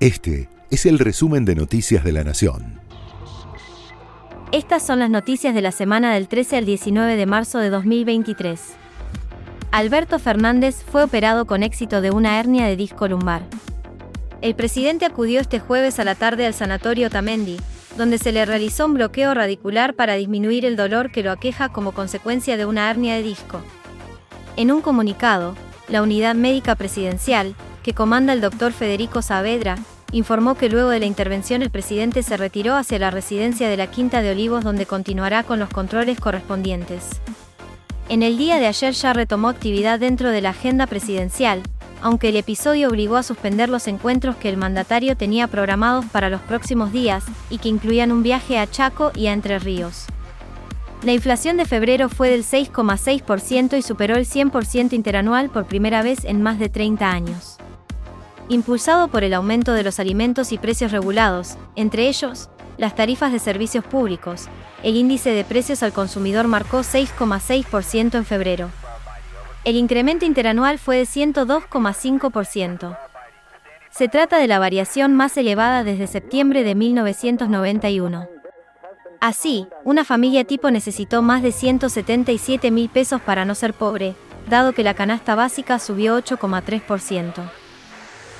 [0.00, 2.80] Este es el resumen de Noticias de la Nación.
[4.50, 8.62] Estas son las noticias de la semana del 13 al 19 de marzo de 2023.
[9.72, 13.42] Alberto Fernández fue operado con éxito de una hernia de disco lumbar.
[14.40, 17.58] El presidente acudió este jueves a la tarde al sanatorio Tamendi,
[17.98, 21.92] donde se le realizó un bloqueo radicular para disminuir el dolor que lo aqueja como
[21.92, 23.60] consecuencia de una hernia de disco.
[24.56, 25.56] En un comunicado,
[25.88, 29.76] la Unidad Médica Presidencial, que comanda el doctor Federico Saavedra,
[30.12, 33.88] informó que luego de la intervención el presidente se retiró hacia la residencia de la
[33.88, 37.20] Quinta de Olivos donde continuará con los controles correspondientes.
[38.08, 41.62] En el día de ayer ya retomó actividad dentro de la agenda presidencial,
[42.02, 46.40] aunque el episodio obligó a suspender los encuentros que el mandatario tenía programados para los
[46.40, 50.06] próximos días y que incluían un viaje a Chaco y a Entre Ríos.
[51.02, 56.24] La inflación de febrero fue del 6,6% y superó el 100% interanual por primera vez
[56.24, 57.56] en más de 30 años.
[58.50, 63.38] Impulsado por el aumento de los alimentos y precios regulados, entre ellos, las tarifas de
[63.38, 64.48] servicios públicos,
[64.82, 68.70] el índice de precios al consumidor marcó 6,6% en febrero.
[69.62, 72.98] El incremento interanual fue de 102,5%.
[73.88, 78.28] Se trata de la variación más elevada desde septiembre de 1991.
[79.20, 84.16] Así, una familia tipo necesitó más de 177 mil pesos para no ser pobre,
[84.48, 87.59] dado que la canasta básica subió 8,3%.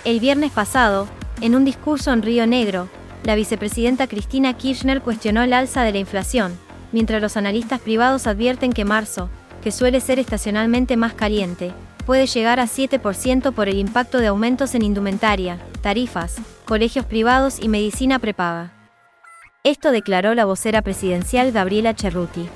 [0.05, 1.09] El viernes pasado,
[1.43, 2.89] en un discurso en Río Negro,
[3.23, 6.59] la vicepresidenta Cristina Kirchner cuestionó el alza de la inflación,
[6.91, 9.29] mientras los analistas privados advierten que marzo,
[9.63, 11.73] que suele ser estacionalmente más caliente,
[12.07, 17.69] puede llegar a 7% por el impacto de aumentos en indumentaria, tarifas, colegios privados y
[17.69, 18.73] medicina prepaga.
[19.65, 22.49] Esto declaró la vocera presidencial Gabriela Cerruti.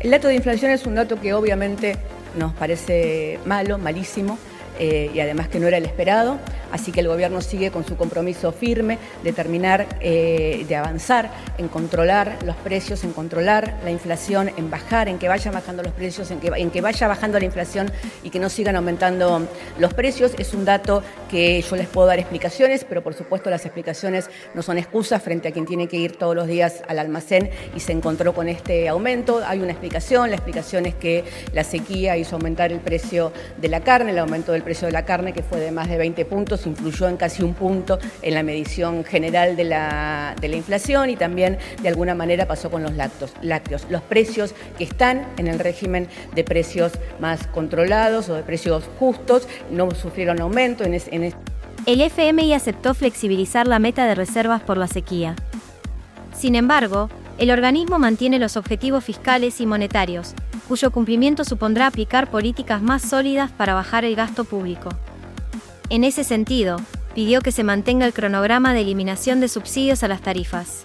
[0.00, 1.96] El dato de inflación es un dato que obviamente
[2.36, 4.36] nos parece malo, malísimo,
[4.78, 6.38] eh, y además que no era el esperado.
[6.72, 11.68] Así que el gobierno sigue con su compromiso firme de terminar, eh, de avanzar en
[11.68, 16.30] controlar los precios, en controlar la inflación, en bajar, en que vayan bajando los precios,
[16.30, 17.90] en que, en que vaya bajando la inflación
[18.22, 19.46] y que no sigan aumentando
[19.78, 20.32] los precios.
[20.38, 24.62] Es un dato que yo les puedo dar explicaciones, pero por supuesto las explicaciones no
[24.62, 27.92] son excusas frente a quien tiene que ir todos los días al almacén y se
[27.92, 29.42] encontró con este aumento.
[29.46, 33.80] Hay una explicación, la explicación es que la sequía hizo aumentar el precio de la
[33.80, 36.66] carne, el aumento del precio de la carne que fue de más de 20 puntos,
[36.66, 41.14] influyó en casi un punto en la medición general de la, de la inflación y
[41.14, 43.86] también de alguna manera pasó con los lácteos.
[43.88, 49.46] Los precios que están en el régimen de precios más controlados o de precios justos
[49.70, 51.32] no sufrieron aumento en, en
[51.86, 55.36] el FMI aceptó flexibilizar la meta de reservas por la sequía.
[56.36, 60.34] Sin embargo, el organismo mantiene los objetivos fiscales y monetarios,
[60.68, 64.90] cuyo cumplimiento supondrá aplicar políticas más sólidas para bajar el gasto público.
[65.88, 66.76] En ese sentido,
[67.14, 70.82] pidió que se mantenga el cronograma de eliminación de subsidios a las tarifas.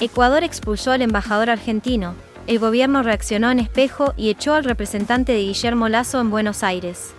[0.00, 2.14] Ecuador expulsó al embajador argentino,
[2.46, 7.12] el gobierno reaccionó en espejo y echó al representante de Guillermo Lazo en Buenos Aires.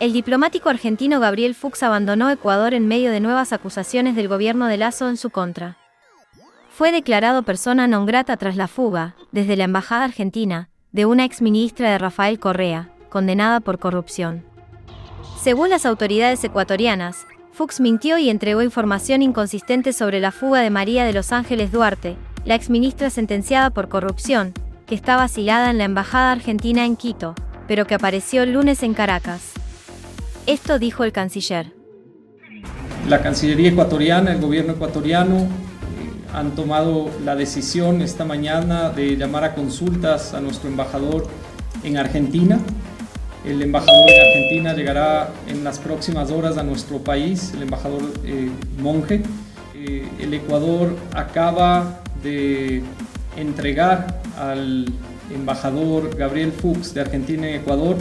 [0.00, 4.76] El diplomático argentino Gabriel Fuchs abandonó Ecuador en medio de nuevas acusaciones del gobierno de
[4.76, 5.78] Lazo en su contra.
[6.68, 11.90] Fue declarado persona non grata tras la fuga, desde la Embajada Argentina, de una exministra
[11.90, 14.44] de Rafael Correa, condenada por corrupción.
[15.42, 21.04] Según las autoridades ecuatorianas, Fuchs mintió y entregó información inconsistente sobre la fuga de María
[21.04, 24.54] de Los Ángeles Duarte, la exministra sentenciada por corrupción,
[24.86, 27.34] que estaba asilada en la Embajada Argentina en Quito,
[27.66, 29.52] pero que apareció el lunes en Caracas.
[30.46, 31.72] Esto dijo el canciller.
[33.08, 35.48] La Cancillería ecuatoriana, el gobierno ecuatoriano,
[36.34, 41.28] han tomado la decisión esta mañana de llamar a consultas a nuestro embajador
[41.84, 42.58] en Argentina.
[43.44, 48.50] El embajador en Argentina llegará en las próximas horas a nuestro país, el embajador eh,
[48.78, 49.22] Monge.
[49.76, 52.82] Eh, el Ecuador acaba de
[53.36, 54.86] entregar al
[55.32, 57.96] embajador Gabriel Fuchs de Argentina en Ecuador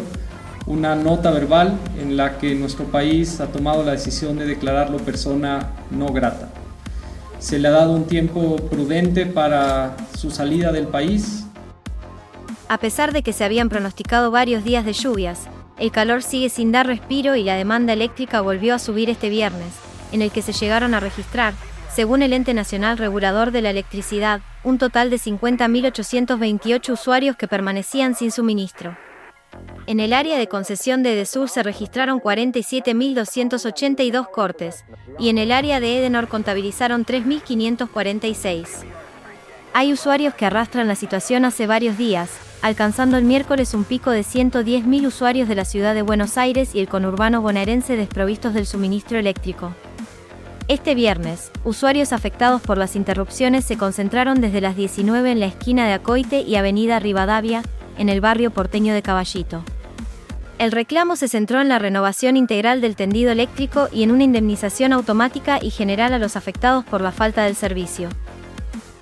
[0.65, 5.71] una nota verbal en la que nuestro país ha tomado la decisión de declararlo persona
[5.91, 6.52] no grata.
[7.43, 11.43] Se le ha dado un tiempo prudente para su salida del país.
[12.69, 16.71] A pesar de que se habían pronosticado varios días de lluvias, el calor sigue sin
[16.71, 19.73] dar respiro y la demanda eléctrica volvió a subir este viernes,
[20.13, 21.53] en el que se llegaron a registrar,
[21.93, 28.15] según el Ente Nacional Regulador de la Electricidad, un total de 50.828 usuarios que permanecían
[28.15, 28.95] sin suministro.
[29.85, 34.85] En el área de concesión de Edesur se registraron 47.282 cortes,
[35.19, 38.85] y en el área de Edenor contabilizaron 3.546.
[39.73, 44.21] Hay usuarios que arrastran la situación hace varios días, alcanzando el miércoles un pico de
[44.21, 49.19] 110.000 usuarios de la ciudad de Buenos Aires y el conurbano bonaerense desprovistos del suministro
[49.19, 49.75] eléctrico.
[50.69, 55.85] Este viernes, usuarios afectados por las interrupciones se concentraron desde las 19 en la esquina
[55.85, 57.63] de Acoite y Avenida Rivadavia,
[57.97, 59.63] en el barrio porteño de Caballito.
[60.59, 64.93] El reclamo se centró en la renovación integral del tendido eléctrico y en una indemnización
[64.93, 68.09] automática y general a los afectados por la falta del servicio.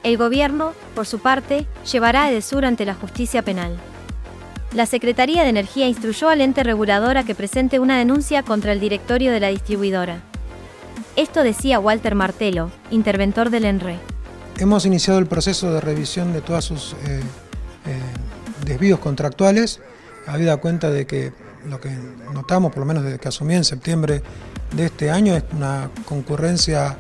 [0.04, 3.78] El gobierno, por su parte, llevará a Edesur ante la justicia penal.
[4.74, 8.80] La Secretaría de Energía instruyó al ente regulador a que presente una denuncia contra el
[8.80, 10.22] directorio de la distribuidora.
[11.18, 14.00] Esto decía Walter Martelo, interventor del ENRE.
[14.58, 17.22] Hemos iniciado el proceso de revisión de todos sus eh,
[18.72, 19.80] desvíos contractuales,
[20.28, 21.32] habida cuenta de que
[21.70, 21.90] lo que
[22.34, 24.22] notamos, por lo menos desde que asumí en septiembre
[24.76, 26.98] de este año, es una concurrencia,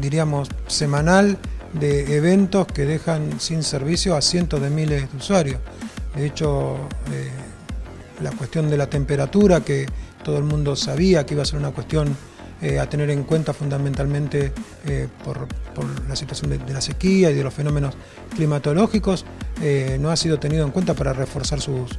[0.00, 1.38] diríamos, semanal
[1.72, 5.60] de eventos que dejan sin servicio a cientos de miles de usuarios.
[6.14, 6.76] De hecho,
[7.12, 7.30] eh,
[8.22, 9.86] la cuestión de la temperatura, que
[10.24, 12.16] todo el mundo sabía que iba a ser una cuestión
[12.62, 14.52] eh, a tener en cuenta fundamentalmente
[14.86, 15.46] eh, por,
[16.08, 17.94] la situación de, la sequía y de los fenómenos
[18.34, 19.24] climatológicos,
[19.98, 21.98] no ha sido tenido en cuenta para reforzar sus,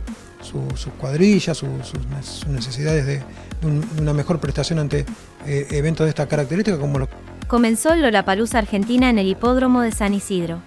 [1.00, 3.24] cuadrillas, sus, necesidades de,
[4.00, 5.06] una mejor prestación ante
[5.46, 7.10] eventos de esta característica como los...
[7.48, 10.62] Comenzó la Palusa Argentina en el hipódromo de San Isidro.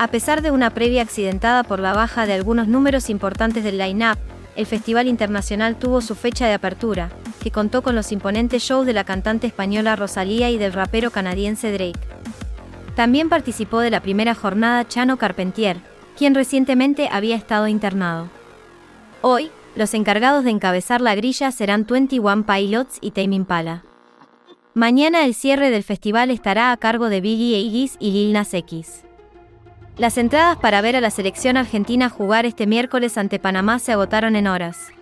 [0.00, 4.16] A pesar de una previa accidentada por la baja de algunos números importantes del line-up,
[4.56, 7.10] el Festival Internacional tuvo su fecha de apertura,
[7.42, 11.72] que contó con los imponentes shows de la cantante española Rosalía y del rapero canadiense
[11.72, 11.98] Drake.
[12.94, 15.78] También participó de la primera jornada Chano Carpentier,
[16.16, 18.28] quien recientemente había estado internado.
[19.22, 23.84] Hoy, los encargados de encabezar la grilla serán 21 Pilots y Tame Impala.
[24.74, 29.04] Mañana el cierre del festival estará a cargo de Biggie Iggy's y Lil Nas X.
[29.96, 34.36] Las entradas para ver a la selección argentina jugar este miércoles ante Panamá se agotaron
[34.36, 34.92] en horas.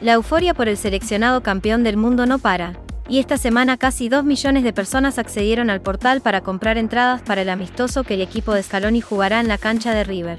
[0.00, 2.78] La euforia por el seleccionado campeón del mundo no para,
[3.08, 7.42] y esta semana casi 2 millones de personas accedieron al portal para comprar entradas para
[7.42, 10.38] el amistoso que el equipo de Scaloni jugará en la cancha de River.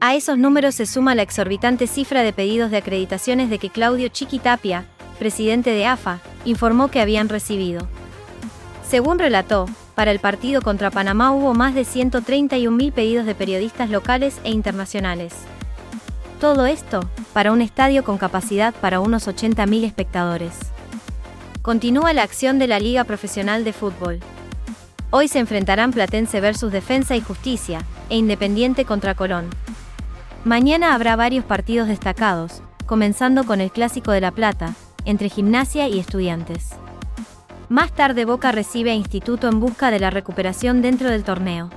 [0.00, 4.08] A esos números se suma la exorbitante cifra de pedidos de acreditaciones de que Claudio
[4.08, 4.86] Chiquitapia,
[5.18, 7.86] presidente de AFA, informó que habían recibido.
[8.88, 14.40] Según relató, para el partido contra Panamá hubo más de 131.000 pedidos de periodistas locales
[14.42, 15.34] e internacionales.
[16.44, 17.00] Todo esto
[17.32, 20.52] para un estadio con capacidad para unos 80.000 espectadores.
[21.62, 24.20] Continúa la acción de la Liga Profesional de Fútbol.
[25.08, 27.80] Hoy se enfrentarán Platense versus Defensa y Justicia
[28.10, 29.48] e Independiente contra Colón.
[30.44, 34.74] Mañana habrá varios partidos destacados, comenzando con el Clásico de La Plata,
[35.06, 36.72] entre Gimnasia y Estudiantes.
[37.70, 41.70] Más tarde Boca recibe a Instituto en busca de la recuperación dentro del torneo.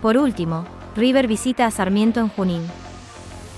[0.00, 2.62] Por último, River visita a Sarmiento en Junín.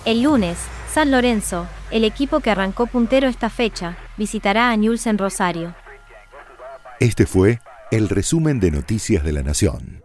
[0.05, 0.59] El lunes,
[0.93, 5.75] San Lorenzo, el equipo que arrancó puntero esta fecha, visitará a Newell's en Rosario.
[7.01, 7.61] Este fue
[7.91, 10.04] el resumen de Noticias de la Nación.